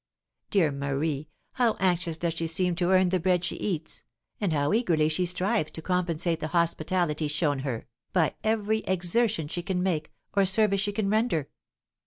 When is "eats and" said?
3.57-4.51